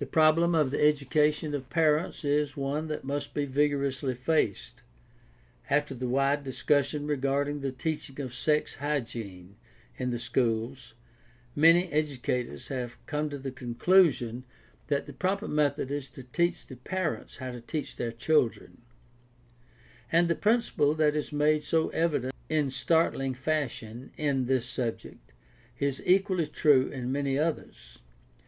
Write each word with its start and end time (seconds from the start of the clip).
The 0.00 0.06
problem 0.06 0.56
of 0.56 0.72
the 0.72 0.82
education 0.84 1.54
of 1.54 1.70
parents 1.70 2.24
is 2.24 2.56
one 2.56 2.88
that 2.88 3.04
must 3.04 3.32
be 3.32 3.44
vigorously 3.44 4.12
faced. 4.12 4.80
After 5.70 5.94
the 5.94 6.08
wide 6.08 6.42
discussion 6.42 7.06
regarding 7.06 7.60
the 7.60 7.70
teaching 7.70 8.20
of 8.20 8.34
sex 8.34 8.74
hygiene 8.82 9.54
in 9.96 10.10
the 10.10 10.18
schools, 10.18 10.94
many 11.54 11.86
educators 11.92 12.66
have 12.74 12.96
come 13.06 13.30
to 13.30 13.38
the 13.38 13.52
conclusion 13.52 14.42
that 14.88 15.06
the 15.06 15.12
proper 15.12 15.46
method 15.46 15.92
is 15.92 16.08
to 16.08 16.24
teach 16.24 16.66
the 16.66 16.74
parents 16.74 17.36
how 17.36 17.52
to 17.52 17.60
teach 17.60 17.94
their 17.94 18.10
children; 18.10 18.82
and 20.10 20.26
the 20.26 20.34
principle 20.34 20.92
that 20.94 21.14
is 21.14 21.30
made 21.32 21.62
so 21.62 21.88
evident 21.90 22.34
in 22.48 22.68
startling 22.68 23.34
fashion 23.34 24.10
in 24.16 24.46
this 24.46 24.66
subject 24.68 25.30
is 25.78 26.02
equally 26.04 26.48
true 26.48 26.88
in 26.88 27.12
many 27.12 27.38
others. 27.38 28.00